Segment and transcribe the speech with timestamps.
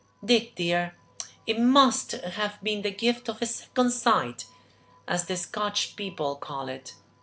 [0.25, 0.95] Dick, dear,
[1.45, 4.45] it must have been the gift of `second sight,'
[5.07, 6.95] as the Scotch people call it.